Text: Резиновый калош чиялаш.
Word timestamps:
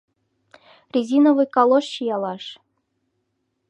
Резиновый 0.93 1.47
калош 1.55 1.85
чиялаш. 1.93 2.45